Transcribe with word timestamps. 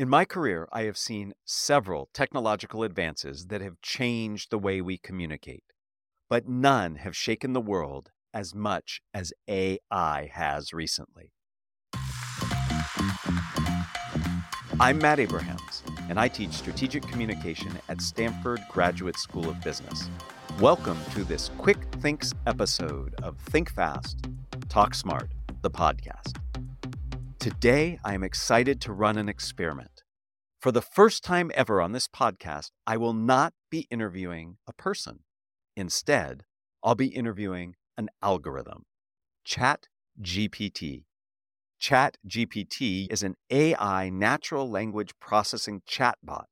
In 0.00 0.08
my 0.08 0.24
career, 0.24 0.66
I 0.72 0.84
have 0.84 0.96
seen 0.96 1.34
several 1.44 2.08
technological 2.14 2.84
advances 2.84 3.48
that 3.48 3.60
have 3.60 3.82
changed 3.82 4.50
the 4.50 4.58
way 4.58 4.80
we 4.80 4.96
communicate, 4.96 5.64
but 6.30 6.48
none 6.48 6.94
have 6.94 7.14
shaken 7.14 7.52
the 7.52 7.60
world 7.60 8.10
as 8.32 8.54
much 8.54 9.02
as 9.12 9.34
AI 9.46 10.30
has 10.32 10.72
recently. 10.72 11.34
I'm 14.80 14.96
Matt 14.96 15.20
Abrahams, 15.20 15.82
and 16.08 16.18
I 16.18 16.28
teach 16.28 16.52
strategic 16.52 17.02
communication 17.02 17.78
at 17.90 18.00
Stanford 18.00 18.62
Graduate 18.70 19.18
School 19.18 19.50
of 19.50 19.60
Business. 19.60 20.08
Welcome 20.60 20.96
to 21.12 21.24
this 21.24 21.50
Quick 21.58 21.84
Thinks 22.00 22.32
episode 22.46 23.16
of 23.22 23.36
Think 23.36 23.70
Fast, 23.70 24.30
Talk 24.70 24.94
Smart, 24.94 25.30
the 25.60 25.70
podcast. 25.70 26.39
Today, 27.40 27.98
I 28.04 28.12
am 28.12 28.22
excited 28.22 28.82
to 28.82 28.92
run 28.92 29.16
an 29.16 29.26
experiment. 29.26 30.02
For 30.60 30.70
the 30.70 30.82
first 30.82 31.24
time 31.24 31.50
ever 31.54 31.80
on 31.80 31.92
this 31.92 32.06
podcast, 32.06 32.70
I 32.86 32.98
will 32.98 33.14
not 33.14 33.54
be 33.70 33.86
interviewing 33.90 34.58
a 34.66 34.74
person. 34.74 35.20
Instead, 35.74 36.42
I'll 36.84 36.94
be 36.94 37.06
interviewing 37.06 37.76
an 37.96 38.10
algorithm, 38.22 38.84
Chat 39.42 39.86
GPT. 40.20 41.04
Chat 41.78 42.18
GPT 42.28 43.10
is 43.10 43.22
an 43.22 43.36
AI 43.48 44.10
natural 44.10 44.68
language 44.68 45.12
processing 45.18 45.80
chatbot 45.88 46.44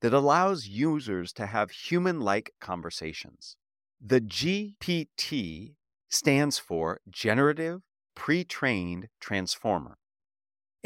that 0.00 0.14
allows 0.14 0.68
users 0.68 1.32
to 1.32 1.46
have 1.46 1.72
human 1.72 2.20
like 2.20 2.52
conversations. 2.60 3.56
The 4.00 4.20
GPT 4.20 5.74
stands 6.08 6.56
for 6.56 7.00
Generative 7.10 7.80
Pre 8.14 8.44
Trained 8.44 9.08
Transformer, 9.18 9.98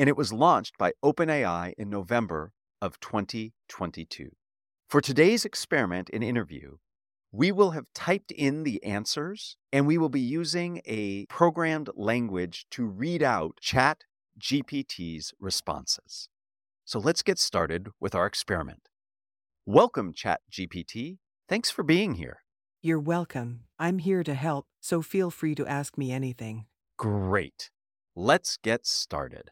and 0.00 0.08
it 0.08 0.16
was 0.16 0.32
launched 0.32 0.78
by 0.78 0.94
OpenAI 1.04 1.74
in 1.76 1.90
November 1.90 2.54
of 2.80 2.98
2022. 3.00 4.30
For 4.88 5.02
today's 5.02 5.44
experiment 5.44 6.08
and 6.10 6.24
interview, 6.24 6.78
we 7.30 7.52
will 7.52 7.72
have 7.72 7.84
typed 7.94 8.30
in 8.30 8.62
the 8.62 8.82
answers 8.82 9.58
and 9.70 9.86
we 9.86 9.98
will 9.98 10.08
be 10.08 10.22
using 10.22 10.80
a 10.86 11.26
programmed 11.26 11.90
language 11.94 12.64
to 12.70 12.86
read 12.86 13.22
out 13.22 13.58
Chat 13.60 14.04
GPT's 14.40 15.34
responses. 15.38 16.30
So 16.86 16.98
let's 16.98 17.20
get 17.20 17.38
started 17.38 17.88
with 18.00 18.14
our 18.14 18.24
experiment. 18.24 18.88
Welcome, 19.66 20.14
Chat 20.14 20.40
GPT. 20.50 21.18
Thanks 21.46 21.70
for 21.70 21.82
being 21.82 22.14
here. 22.14 22.38
You're 22.80 22.98
welcome. 22.98 23.64
I'm 23.78 23.98
here 23.98 24.24
to 24.24 24.32
help, 24.32 24.64
so 24.80 25.02
feel 25.02 25.30
free 25.30 25.54
to 25.56 25.66
ask 25.66 25.98
me 25.98 26.10
anything. 26.10 26.64
Great. 26.96 27.70
Let's 28.16 28.56
get 28.56 28.86
started. 28.86 29.50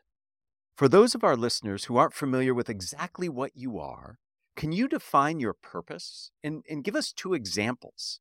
For 0.78 0.88
those 0.88 1.16
of 1.16 1.24
our 1.24 1.36
listeners 1.36 1.86
who 1.86 1.96
aren't 1.96 2.14
familiar 2.14 2.54
with 2.54 2.70
exactly 2.70 3.28
what 3.28 3.50
you 3.56 3.80
are, 3.80 4.20
can 4.54 4.70
you 4.70 4.86
define 4.86 5.40
your 5.40 5.52
purpose 5.52 6.30
and, 6.40 6.62
and 6.70 6.84
give 6.84 6.94
us 6.94 7.12
two 7.12 7.34
examples? 7.34 8.20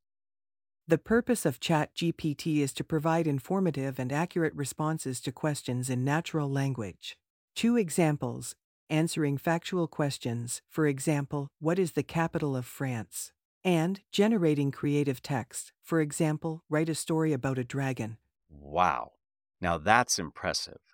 The 0.87 0.97
purpose 0.97 1.45
of 1.45 1.59
ChatGPT 1.59 2.61
is 2.61 2.73
to 2.73 2.83
provide 2.83 3.27
informative 3.27 3.99
and 3.99 4.11
accurate 4.11 4.55
responses 4.55 5.21
to 5.21 5.31
questions 5.31 5.87
in 5.91 6.03
natural 6.03 6.49
language. 6.49 7.19
Two 7.55 7.77
examples 7.77 8.55
answering 8.89 9.37
factual 9.37 9.87
questions, 9.87 10.63
for 10.67 10.87
example, 10.87 11.49
what 11.59 11.77
is 11.77 11.91
the 11.91 12.01
capital 12.01 12.55
of 12.55 12.65
France? 12.65 13.33
And 13.63 14.01
generating 14.11 14.71
creative 14.71 15.21
text, 15.21 15.73
for 15.83 16.01
example, 16.01 16.63
write 16.71 16.89
a 16.89 16.95
story 16.95 17.33
about 17.33 17.59
a 17.59 17.63
dragon. 17.63 18.17
Wow. 18.49 19.11
Now 19.61 19.77
that's 19.77 20.17
impressive. 20.17 20.86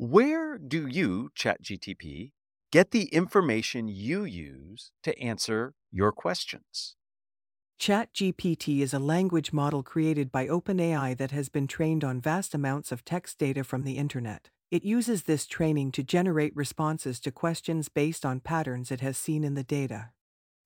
Where 0.00 0.56
do 0.56 0.86
you, 0.86 1.28
ChatGTP, 1.38 2.32
get 2.72 2.90
the 2.90 3.12
information 3.12 3.86
you 3.86 4.24
use 4.24 4.92
to 5.02 5.18
answer 5.20 5.74
your 5.92 6.10
questions? 6.10 6.96
ChatGPT 7.78 8.80
is 8.80 8.94
a 8.94 8.98
language 8.98 9.52
model 9.52 9.82
created 9.82 10.32
by 10.32 10.46
OpenAI 10.46 11.18
that 11.18 11.32
has 11.32 11.50
been 11.50 11.66
trained 11.66 12.02
on 12.02 12.18
vast 12.18 12.54
amounts 12.54 12.92
of 12.92 13.04
text 13.04 13.36
data 13.36 13.62
from 13.62 13.84
the 13.84 13.98
internet. 13.98 14.48
It 14.70 14.86
uses 14.86 15.24
this 15.24 15.44
training 15.44 15.92
to 15.92 16.02
generate 16.02 16.56
responses 16.56 17.20
to 17.20 17.30
questions 17.30 17.90
based 17.90 18.24
on 18.24 18.40
patterns 18.40 18.90
it 18.90 19.02
has 19.02 19.18
seen 19.18 19.44
in 19.44 19.52
the 19.52 19.62
data. 19.62 20.12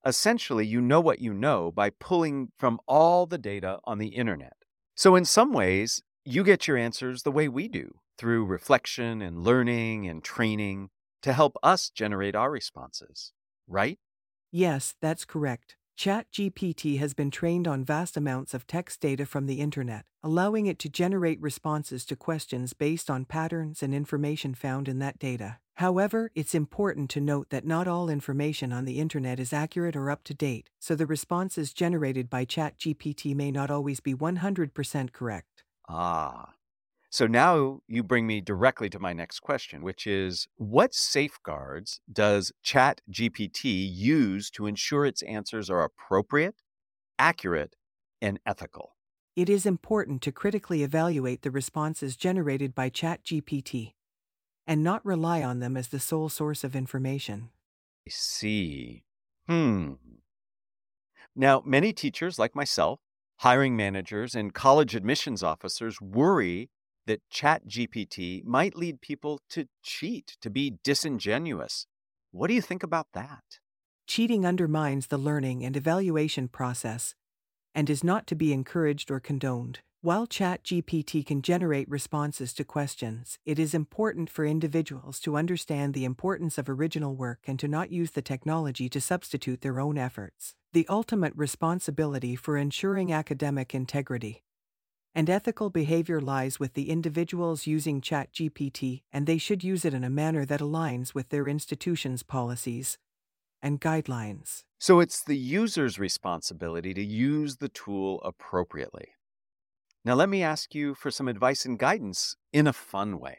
Essentially, 0.07 0.65
you 0.65 0.81
know 0.81 1.01
what 1.01 1.19
you 1.19 1.35
know 1.35 1.73
by 1.73 1.91
pulling 1.91 2.53
from 2.57 2.79
all 2.87 3.27
the 3.27 3.39
data 3.39 3.81
on 3.83 3.99
the 3.99 4.15
internet. 4.15 4.55
So, 4.95 5.17
in 5.17 5.25
some 5.25 5.53
ways, 5.53 6.05
you 6.25 6.45
get 6.45 6.69
your 6.69 6.77
answers 6.77 7.25
the 7.25 7.33
way 7.33 7.49
we 7.49 7.67
do 7.67 7.97
through 8.19 8.47
reflection 8.47 9.23
and 9.23 9.43
learning 9.43 10.07
and 10.09 10.23
training 10.25 10.91
to 11.23 11.33
help 11.33 11.57
us 11.63 11.91
generate 11.91 12.35
our 12.35 12.51
responses, 12.51 13.33
right? 13.67 13.99
Yes, 14.51 14.95
that's 15.01 15.25
correct. 15.25 15.77
ChatGPT 15.99 16.99
has 16.99 17.15
been 17.15 17.31
trained 17.31 17.69
on 17.69 17.85
vast 17.85 18.17
amounts 18.17 18.53
of 18.53 18.67
text 18.67 19.01
data 19.01 19.27
from 19.27 19.47
the 19.47 19.61
internet, 19.61 20.07
allowing 20.23 20.67
it 20.67 20.79
to 20.81 20.89
generate 20.89 21.41
responses 21.41 22.05
to 22.07 22.17
questions 22.17 22.73
based 22.73 23.09
on 23.09 23.25
patterns 23.27 23.83
and 23.83 23.95
information 23.95 24.55
found 24.55 24.89
in 24.89 24.99
that 24.99 25.19
data. 25.21 25.59
However, 25.77 26.31
it's 26.35 26.55
important 26.55 27.11
to 27.11 27.21
note 27.21 27.51
that 27.51 27.65
not 27.65 27.87
all 27.87 28.09
information 28.09 28.73
on 28.73 28.85
the 28.87 28.99
internet 28.99 29.39
is 29.39 29.53
accurate 29.53 29.97
or 29.97 30.11
up 30.11 30.25
to 30.25 30.35
date, 30.35 30.69
so 30.81 30.95
the 30.95 31.07
responses 31.07 31.73
generated 31.73 32.29
by 32.29 32.45
ChatGPT 32.45 33.35
may 33.35 33.51
not 33.51 33.71
always 33.71 34.01
be 34.01 34.15
100% 34.15 35.13
correct. 35.13 35.65
Ah, 35.89 36.57
so 37.15 37.29
now 37.29 37.79
you 37.87 38.03
bring 38.03 38.27
me 38.27 38.41
directly 38.41 38.91
to 38.91 38.99
my 38.99 39.13
next 39.13 39.39
question, 39.39 39.83
which 39.83 40.05
is 40.05 40.49
what 40.57 40.93
safeguards 40.93 42.01
does 42.13 42.51
ChatGPT 42.65 43.89
use 43.89 44.51
to 44.51 44.67
ensure 44.67 45.07
its 45.07 45.23
answers 45.23 45.71
are 45.71 45.85
appropriate, 45.85 46.57
accurate, 47.17 47.77
and 48.21 48.41
ethical? 48.45 48.97
It 49.37 49.49
is 49.49 49.65
important 49.65 50.23
to 50.23 50.33
critically 50.33 50.83
evaluate 50.83 51.43
the 51.43 51.53
responses 51.53 52.17
generated 52.17 52.75
by 52.75 52.91
ChatGPT 52.91 53.93
and 54.67 54.83
not 54.83 55.07
rely 55.07 55.41
on 55.41 55.61
them 55.61 55.77
as 55.77 55.91
the 55.91 56.01
sole 56.01 56.29
source 56.29 56.65
of 56.65 56.75
information. 56.75 57.51
I 58.09 58.11
see. 58.11 59.05
Hmm. 59.47 59.93
Now, 61.37 61.63
many 61.65 61.93
teachers 61.93 62.41
like 62.41 62.57
myself, 62.57 62.99
hiring 63.37 63.77
managers, 63.77 64.35
and 64.35 64.53
college 64.53 64.97
admissions 64.97 65.45
officers 65.45 66.01
worry 66.01 66.71
that 67.07 67.23
ChatGPT 67.33 68.45
might 68.45 68.77
lead 68.77 69.01
people 69.01 69.41
to 69.51 69.67
cheat, 69.83 70.37
to 70.41 70.51
be 70.51 70.79
disingenuous. 70.83 71.87
What 72.31 72.49
do 72.49 72.55
you 72.55 72.63
think 72.63 72.83
about 72.83 73.09
that? 73.15 73.59
Cheating 74.07 74.45
undermines 74.45 75.07
the 75.07 75.19
learning 75.19 75.65
and 75.65 75.77
evaluation 75.77 76.49
process 76.49 77.15
and 77.75 77.91
is 77.91 78.05
not 78.05 78.27
to 78.29 78.35
be 78.35 78.53
encouraged 78.53 79.11
or 79.11 79.21
condoned. 79.21 79.81
While 80.03 80.27
ChatGPT 80.27 81.25
can 81.25 81.41
generate 81.41 81.89
responses 81.89 82.53
to 82.55 82.65
questions, 82.65 83.39
it 83.47 83.59
is 83.59 83.73
important 83.73 84.29
for 84.29 84.45
individuals 84.45 85.19
to 85.21 85.39
understand 85.39 85.95
the 85.95 86.05
importance 86.05 86.59
of 86.59 86.69
original 86.69 87.17
work 87.17 87.39
and 87.47 87.59
to 87.59 87.69
not 87.69 87.91
use 87.91 88.11
the 88.11 88.21
technology 88.21 88.91
to 88.91 89.01
substitute 89.01 89.63
their 89.63 89.81
own 89.81 89.97
efforts. 89.97 90.55
The 90.75 90.87
ultimate 90.91 91.33
responsibility 91.35 92.37
for 92.37 92.59
ensuring 92.59 93.15
academic 93.15 93.75
integrity 93.75 94.44
and 95.15 95.31
ethical 95.31 95.71
behavior 95.71 96.21
lies 96.21 96.59
with 96.59 96.75
the 96.75 96.91
individuals 96.91 97.67
using 97.67 98.01
ChatGPT, 98.01 99.03
and 99.13 99.27
they 99.27 99.39
should 99.39 99.63
use 99.63 99.85
it 99.85 99.95
in 99.95 100.03
a 100.03 100.11
manner 100.11 100.45
that 100.45 100.61
aligns 100.61 101.15
with 101.15 101.29
their 101.29 101.47
institution's 101.47 102.23
policies 102.23 102.99
and 103.63 103.81
guidelines. 103.81 104.65
So 104.79 105.01
it's 105.01 105.23
the 105.23 105.37
user's 105.37 105.99
responsibility 105.99 106.93
to 106.95 107.03
use 107.05 107.57
the 107.57 107.69
tool 107.69 108.21
appropriately. 108.23 109.09
Now, 110.05 110.15
let 110.15 110.29
me 110.29 110.43
ask 110.43 110.75
you 110.75 110.95
for 110.95 111.11
some 111.11 111.29
advice 111.29 111.65
and 111.65 111.79
guidance 111.79 112.37
in 112.53 112.67
a 112.67 112.75
fun 112.75 113.19
way. 113.19 113.39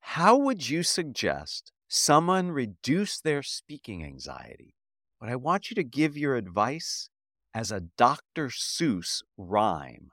How 0.00 0.36
would 0.36 0.70
you 0.70 0.82
suggest 0.82 1.72
someone 1.88 2.50
reduce 2.50 3.20
their 3.20 3.42
speaking 3.42 4.02
anxiety? 4.02 4.74
But 5.20 5.28
I 5.28 5.36
want 5.36 5.68
you 5.70 5.74
to 5.74 5.84
give 5.84 6.16
your 6.16 6.36
advice 6.36 7.10
as 7.52 7.70
a 7.72 7.80
Dr. 7.98 8.48
Seuss 8.48 9.22
rhyme. 9.36 10.10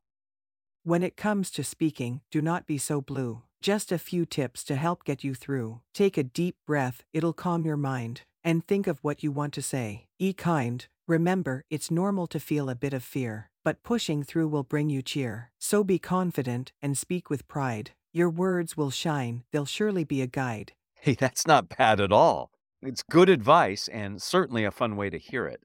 When 0.86 1.02
it 1.02 1.16
comes 1.16 1.50
to 1.52 1.64
speaking, 1.64 2.20
do 2.30 2.42
not 2.42 2.68
be 2.68 2.78
so 2.78 3.00
blue. 3.00 3.44
Just 3.62 3.90
a 3.90 3.98
few 3.98 4.26
tips 4.26 4.66
to 4.66 4.76
help 4.76 5.06
get 5.06 5.24
you 5.24 5.34
through. 5.34 5.80
Take 5.94 6.18
a 6.18 6.24
deep 6.24 6.58
breath, 6.68 7.06
it'll 7.14 7.32
calm 7.32 7.64
your 7.64 7.78
mind. 7.78 8.24
And 8.44 8.68
think 8.68 8.86
of 8.88 9.00
what 9.02 9.24
you 9.24 9.32
want 9.32 9.54
to 9.54 9.62
say. 9.62 10.08
Be 10.20 10.34
kind. 10.34 10.86
Remember, 11.08 11.64
it's 11.70 11.90
normal 11.90 12.28
to 12.28 12.38
feel 12.38 12.70
a 12.70 12.76
bit 12.76 12.92
of 12.92 13.02
fear, 13.02 13.50
but 13.64 13.82
pushing 13.82 14.24
through 14.24 14.50
will 14.50 14.64
bring 14.64 14.90
you 14.90 15.02
cheer. 15.02 15.52
So 15.58 15.86
be 15.86 16.00
confident 16.00 16.74
and 16.82 16.98
speak 16.98 17.30
with 17.30 17.48
pride. 17.48 17.92
Your 18.12 18.30
words 18.30 18.76
will 18.76 18.92
shine, 18.92 19.44
they'll 19.54 19.66
surely 19.66 20.04
be 20.04 20.22
a 20.22 20.28
guide. 20.28 20.74
Hey, 20.96 21.14
that's 21.14 21.48
not 21.48 21.78
bad 21.78 22.02
at 22.02 22.12
all. 22.12 22.52
It's 22.82 23.04
good 23.10 23.30
advice 23.30 23.88
and 23.88 24.22
certainly 24.22 24.66
a 24.66 24.72
fun 24.72 24.98
way 24.98 25.10
to 25.10 25.18
hear 25.18 25.46
it. 25.46 25.62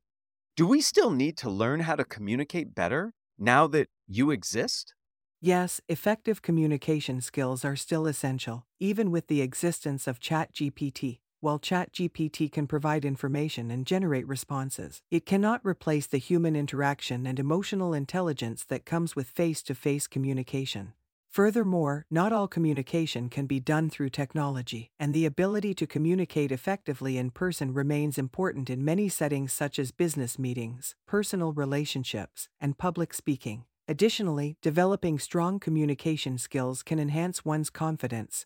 Do 0.55 0.65
we 0.65 0.81
still 0.81 1.11
need 1.11 1.37
to 1.39 1.51
learn 1.51 1.81
how 1.81 1.97
to 1.97 2.05
communicate 2.05 2.73
better 2.73 3.15
now 3.37 3.67
that 3.67 3.89
you 4.07 4.31
exist? 4.31 4.95
Yes, 5.41 5.81
effective 5.87 6.43
communication 6.43 7.21
skills 7.21 7.65
are 7.65 7.77
still 7.77 8.09
essential, 8.09 8.67
even 8.81 9.13
with 9.13 9.29
the 9.29 9.41
existence 9.41 10.09
of 10.09 10.19
ChatGPT. 10.19 11.21
While 11.39 11.61
ChatGPT 11.61 12.51
can 12.51 12.67
provide 12.67 13.05
information 13.05 13.71
and 13.71 13.87
generate 13.87 14.27
responses, 14.27 15.01
it 15.13 15.27
cannot 15.27 15.65
replace 15.65 16.09
the 16.09 16.19
human 16.19 16.57
interaction 16.57 17.25
and 17.25 17.39
emotional 17.39 17.95
intelligence 17.95 18.65
that 18.65 18.85
comes 18.85 19.15
with 19.15 19.29
face 19.29 19.63
to 19.65 19.77
face 19.77 20.09
communication. 20.09 20.95
Furthermore, 21.31 22.05
not 22.11 22.33
all 22.33 22.49
communication 22.49 23.29
can 23.29 23.47
be 23.47 23.61
done 23.61 23.91
through 23.91 24.11
technology, 24.11 24.91
and 24.99 25.15
the 25.15 25.25
ability 25.25 25.73
to 25.75 25.87
communicate 25.87 26.51
effectively 26.51 27.17
in 27.17 27.31
person 27.31 27.73
remains 27.73 28.19
important 28.19 28.69
in 28.69 28.85
many 28.85 29.09
settings 29.09 29.53
such 29.53 29.79
as 29.79 29.93
business 29.93 30.37
meetings, 30.37 30.97
personal 31.07 31.53
relationships, 31.53 32.49
and 32.61 32.77
public 32.77 33.15
speaking. 33.15 33.67
Additionally, 33.91 34.59
developing 34.61 35.19
strong 35.19 35.59
communication 35.59 36.37
skills 36.37 36.83
can 36.83 36.99
enhance 36.99 37.43
one's 37.43 37.71
confidence 37.71 38.45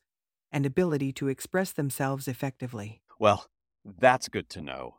and 0.52 0.64
ability 0.64 1.12
to 1.14 1.26
express 1.26 1.72
themselves 1.72 2.28
effectively. 2.28 3.02
Well, 3.18 3.46
that's 3.84 4.28
good 4.28 4.48
to 4.50 4.62
know. 4.62 4.98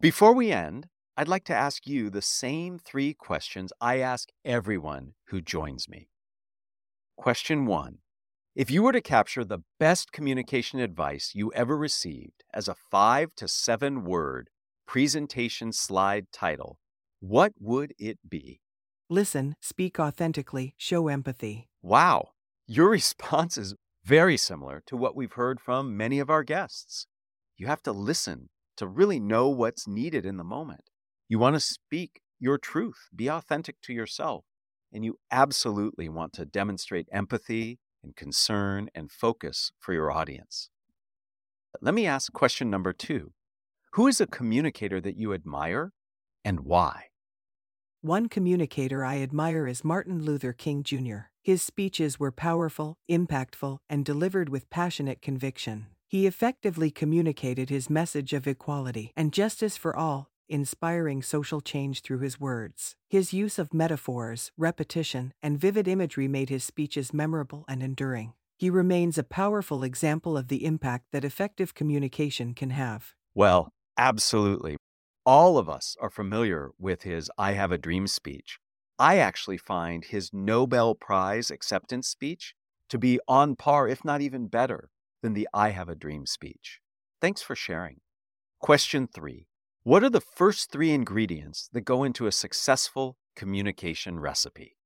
Before 0.00 0.32
we 0.32 0.52
end, 0.52 0.86
I'd 1.16 1.26
like 1.26 1.44
to 1.46 1.54
ask 1.54 1.88
you 1.88 2.08
the 2.08 2.22
same 2.22 2.78
three 2.78 3.14
questions 3.14 3.72
I 3.80 3.98
ask 3.98 4.28
everyone 4.44 5.14
who 5.26 5.40
joins 5.40 5.88
me. 5.88 6.08
Question 7.16 7.66
one 7.66 7.98
If 8.54 8.70
you 8.70 8.84
were 8.84 8.92
to 8.92 9.00
capture 9.00 9.44
the 9.44 9.64
best 9.80 10.12
communication 10.12 10.78
advice 10.78 11.32
you 11.34 11.52
ever 11.52 11.76
received 11.76 12.44
as 12.54 12.68
a 12.68 12.76
five 12.92 13.34
to 13.36 13.48
seven 13.48 14.04
word 14.04 14.50
presentation 14.86 15.72
slide 15.72 16.26
title, 16.32 16.78
what 17.18 17.52
would 17.58 17.92
it 17.98 18.18
be? 18.28 18.61
Listen, 19.12 19.56
speak 19.60 20.00
authentically, 20.00 20.72
show 20.78 21.08
empathy. 21.08 21.68
Wow, 21.82 22.30
your 22.66 22.88
response 22.98 23.58
is 23.58 23.74
very 24.06 24.38
similar 24.38 24.82
to 24.86 24.96
what 24.96 25.14
we've 25.14 25.34
heard 25.34 25.60
from 25.60 25.98
many 25.98 26.18
of 26.18 26.30
our 26.30 26.42
guests. 26.42 27.06
You 27.58 27.66
have 27.66 27.82
to 27.82 27.92
listen 27.92 28.48
to 28.78 28.86
really 28.86 29.20
know 29.20 29.50
what's 29.50 29.86
needed 29.86 30.24
in 30.24 30.38
the 30.38 30.44
moment. 30.44 30.88
You 31.28 31.38
want 31.38 31.56
to 31.56 31.60
speak 31.60 32.22
your 32.40 32.56
truth, 32.56 33.10
be 33.14 33.28
authentic 33.28 33.82
to 33.82 33.92
yourself, 33.92 34.46
and 34.90 35.04
you 35.04 35.18
absolutely 35.30 36.08
want 36.08 36.32
to 36.32 36.46
demonstrate 36.46 37.06
empathy 37.12 37.80
and 38.02 38.16
concern 38.16 38.88
and 38.94 39.12
focus 39.12 39.72
for 39.78 39.92
your 39.92 40.10
audience. 40.10 40.70
Let 41.82 41.92
me 41.92 42.06
ask 42.06 42.32
question 42.32 42.70
number 42.70 42.94
two 42.94 43.34
Who 43.92 44.06
is 44.06 44.22
a 44.22 44.26
communicator 44.26 45.02
that 45.02 45.18
you 45.18 45.34
admire 45.34 45.92
and 46.46 46.60
why? 46.60 47.11
One 48.04 48.28
communicator 48.28 49.04
I 49.04 49.20
admire 49.20 49.68
is 49.68 49.84
Martin 49.84 50.24
Luther 50.24 50.52
King 50.52 50.82
Jr. 50.82 51.28
His 51.40 51.62
speeches 51.62 52.18
were 52.18 52.32
powerful, 52.32 52.96
impactful, 53.08 53.78
and 53.88 54.04
delivered 54.04 54.48
with 54.48 54.68
passionate 54.70 55.22
conviction. 55.22 55.86
He 56.08 56.26
effectively 56.26 56.90
communicated 56.90 57.70
his 57.70 57.88
message 57.88 58.32
of 58.32 58.48
equality 58.48 59.12
and 59.16 59.32
justice 59.32 59.76
for 59.76 59.94
all, 59.94 60.32
inspiring 60.48 61.22
social 61.22 61.60
change 61.60 62.02
through 62.02 62.18
his 62.18 62.40
words. 62.40 62.96
His 63.08 63.32
use 63.32 63.56
of 63.56 63.72
metaphors, 63.72 64.50
repetition, 64.58 65.32
and 65.40 65.56
vivid 65.56 65.86
imagery 65.86 66.26
made 66.26 66.48
his 66.48 66.64
speeches 66.64 67.14
memorable 67.14 67.64
and 67.68 67.84
enduring. 67.84 68.32
He 68.58 68.68
remains 68.68 69.16
a 69.16 69.22
powerful 69.22 69.84
example 69.84 70.36
of 70.36 70.48
the 70.48 70.64
impact 70.64 71.04
that 71.12 71.24
effective 71.24 71.72
communication 71.72 72.52
can 72.54 72.70
have. 72.70 73.14
Well, 73.32 73.70
absolutely. 73.96 74.76
All 75.24 75.56
of 75.56 75.68
us 75.68 75.96
are 76.00 76.10
familiar 76.10 76.70
with 76.80 77.02
his 77.02 77.30
I 77.38 77.52
Have 77.52 77.70
a 77.70 77.78
Dream 77.78 78.08
speech. 78.08 78.58
I 78.98 79.18
actually 79.18 79.56
find 79.56 80.04
his 80.04 80.32
Nobel 80.32 80.96
Prize 80.96 81.48
acceptance 81.48 82.08
speech 82.08 82.56
to 82.88 82.98
be 82.98 83.20
on 83.28 83.54
par, 83.54 83.86
if 83.86 84.04
not 84.04 84.20
even 84.20 84.48
better, 84.48 84.90
than 85.22 85.34
the 85.34 85.48
I 85.54 85.68
Have 85.68 85.88
a 85.88 85.94
Dream 85.94 86.26
speech. 86.26 86.80
Thanks 87.20 87.40
for 87.40 87.54
sharing. 87.54 88.00
Question 88.58 89.06
three 89.06 89.46
What 89.84 90.02
are 90.02 90.10
the 90.10 90.20
first 90.20 90.72
three 90.72 90.90
ingredients 90.90 91.68
that 91.72 91.82
go 91.82 92.02
into 92.02 92.26
a 92.26 92.32
successful 92.32 93.16
communication 93.36 94.18
recipe? 94.18 94.76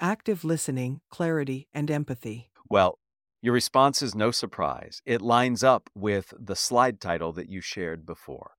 Active 0.00 0.44
listening, 0.44 1.02
clarity, 1.08 1.68
and 1.72 1.88
empathy. 1.88 2.50
Well, 2.68 2.98
your 3.40 3.54
response 3.54 4.02
is 4.02 4.12
no 4.12 4.32
surprise. 4.32 5.02
It 5.06 5.22
lines 5.22 5.62
up 5.62 5.88
with 5.94 6.34
the 6.36 6.56
slide 6.56 7.00
title 7.00 7.32
that 7.34 7.48
you 7.48 7.60
shared 7.60 8.04
before. 8.04 8.55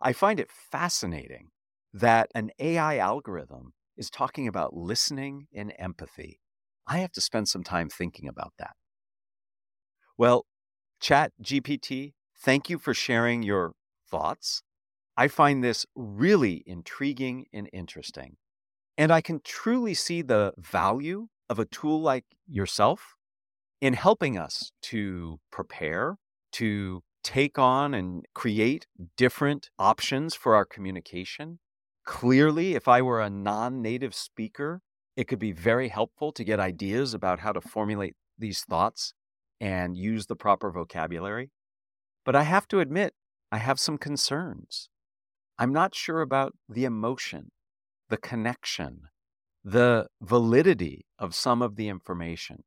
I 0.00 0.12
find 0.12 0.38
it 0.40 0.50
fascinating 0.50 1.50
that 1.92 2.30
an 2.34 2.50
AI 2.58 2.98
algorithm 2.98 3.72
is 3.96 4.10
talking 4.10 4.48
about 4.48 4.74
listening 4.74 5.46
and 5.54 5.72
empathy. 5.78 6.40
I 6.86 6.98
have 6.98 7.12
to 7.12 7.20
spend 7.20 7.48
some 7.48 7.64
time 7.64 7.88
thinking 7.88 8.28
about 8.28 8.52
that. 8.58 8.76
Well, 10.16 10.46
Chat 11.00 11.32
GPT, 11.42 12.14
thank 12.36 12.70
you 12.70 12.78
for 12.78 12.94
sharing 12.94 13.42
your 13.42 13.74
thoughts. 14.10 14.62
I 15.16 15.28
find 15.28 15.62
this 15.62 15.86
really 15.94 16.62
intriguing 16.66 17.46
and 17.52 17.68
interesting. 17.72 18.36
And 18.98 19.12
I 19.12 19.20
can 19.20 19.40
truly 19.44 19.94
see 19.94 20.22
the 20.22 20.54
value 20.58 21.28
of 21.48 21.58
a 21.58 21.64
tool 21.64 22.00
like 22.00 22.24
yourself 22.48 23.16
in 23.80 23.94
helping 23.94 24.38
us 24.38 24.72
to 24.82 25.38
prepare, 25.50 26.16
to 26.52 27.02
take 27.24 27.58
on 27.58 27.94
and 27.94 28.24
create 28.34 28.86
different 29.16 29.70
options 29.78 30.34
for 30.34 30.54
our 30.54 30.64
communication. 30.64 31.58
Clearly, 32.04 32.74
if 32.74 32.86
I 32.86 33.02
were 33.02 33.20
a 33.20 33.30
non 33.30 33.82
native 33.82 34.14
speaker, 34.14 34.82
it 35.16 35.26
could 35.26 35.38
be 35.38 35.52
very 35.52 35.88
helpful 35.88 36.30
to 36.32 36.44
get 36.44 36.60
ideas 36.60 37.14
about 37.14 37.40
how 37.40 37.52
to 37.52 37.60
formulate 37.60 38.14
these 38.38 38.60
thoughts 38.60 39.14
and 39.60 39.96
use 39.96 40.26
the 40.26 40.36
proper 40.36 40.70
vocabulary. 40.70 41.50
But 42.24 42.36
I 42.36 42.42
have 42.42 42.68
to 42.68 42.80
admit, 42.80 43.14
I 43.50 43.58
have 43.58 43.80
some 43.80 43.98
concerns. 43.98 44.88
I'm 45.58 45.72
not 45.72 45.94
sure 45.94 46.20
about 46.20 46.54
the 46.68 46.84
emotion, 46.84 47.52
the 48.08 48.16
connection, 48.16 49.02
the 49.64 50.08
validity 50.20 51.06
of 51.18 51.34
some 51.34 51.62
of 51.62 51.76
the 51.76 51.88
information. 51.88 52.64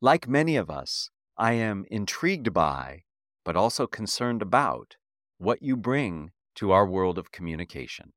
Like 0.00 0.26
many 0.26 0.56
of 0.56 0.70
us, 0.70 1.10
I 1.36 1.52
am 1.52 1.84
intrigued 1.90 2.52
by 2.52 3.02
but 3.44 3.56
also 3.56 3.86
concerned 3.86 4.42
about 4.42 4.96
what 5.38 5.62
you 5.62 5.76
bring 5.76 6.30
to 6.54 6.70
our 6.70 6.86
world 6.86 7.18
of 7.18 7.32
communication. 7.32 8.12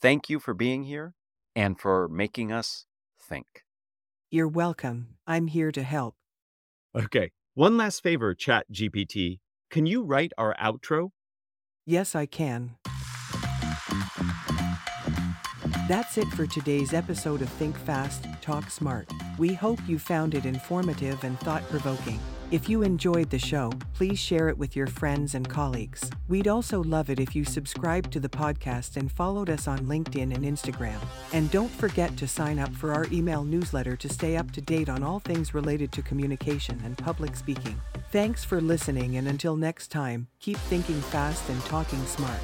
Thank 0.00 0.28
you 0.28 0.38
for 0.38 0.54
being 0.54 0.84
here 0.84 1.14
and 1.56 1.80
for 1.80 2.08
making 2.08 2.52
us 2.52 2.86
think. 3.20 3.64
You're 4.30 4.48
welcome. 4.48 5.16
I'm 5.26 5.46
here 5.46 5.72
to 5.72 5.82
help. 5.82 6.16
Okay, 6.94 7.30
one 7.54 7.76
last 7.76 8.02
favor, 8.02 8.34
Chat 8.34 8.66
GPT. 8.72 9.38
Can 9.70 9.86
you 9.86 10.02
write 10.02 10.32
our 10.36 10.54
outro? 10.60 11.10
Yes, 11.86 12.14
I 12.14 12.26
can. 12.26 12.76
That's 15.88 16.16
it 16.16 16.28
for 16.28 16.46
today's 16.46 16.94
episode 16.94 17.42
of 17.42 17.48
Think 17.50 17.76
Fast, 17.78 18.26
Talk 18.40 18.70
Smart. 18.70 19.06
We 19.38 19.52
hope 19.52 19.78
you 19.86 19.98
found 19.98 20.34
it 20.34 20.46
informative 20.46 21.24
and 21.24 21.38
thought 21.40 21.62
provoking. 21.68 22.20
If 22.54 22.68
you 22.68 22.82
enjoyed 22.82 23.30
the 23.30 23.38
show, 23.40 23.72
please 23.94 24.16
share 24.16 24.48
it 24.48 24.56
with 24.56 24.76
your 24.76 24.86
friends 24.86 25.34
and 25.34 25.48
colleagues. 25.48 26.08
We'd 26.28 26.46
also 26.46 26.84
love 26.84 27.10
it 27.10 27.18
if 27.18 27.34
you 27.34 27.44
subscribed 27.44 28.12
to 28.12 28.20
the 28.20 28.28
podcast 28.28 28.96
and 28.96 29.10
followed 29.10 29.50
us 29.50 29.66
on 29.66 29.86
LinkedIn 29.86 30.32
and 30.32 30.44
Instagram. 30.44 31.00
And 31.32 31.50
don't 31.50 31.68
forget 31.72 32.16
to 32.16 32.28
sign 32.28 32.60
up 32.60 32.72
for 32.72 32.92
our 32.92 33.08
email 33.10 33.42
newsletter 33.42 33.96
to 33.96 34.08
stay 34.08 34.36
up 34.36 34.52
to 34.52 34.60
date 34.60 34.88
on 34.88 35.02
all 35.02 35.18
things 35.18 35.52
related 35.52 35.90
to 35.94 36.02
communication 36.02 36.80
and 36.84 36.96
public 36.96 37.34
speaking. 37.34 37.80
Thanks 38.12 38.44
for 38.44 38.60
listening, 38.60 39.16
and 39.16 39.26
until 39.26 39.56
next 39.56 39.88
time, 39.88 40.28
keep 40.38 40.56
thinking 40.56 41.00
fast 41.00 41.50
and 41.50 41.60
talking 41.64 42.06
smart. 42.06 42.38